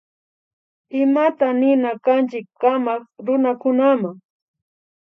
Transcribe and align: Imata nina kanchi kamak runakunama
Imata 1.01 1.47
nina 1.59 1.91
kanchi 2.05 2.39
kamak 2.61 3.03
runakunama 3.25 4.11